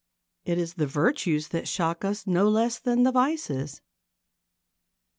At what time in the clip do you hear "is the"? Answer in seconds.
0.57-0.87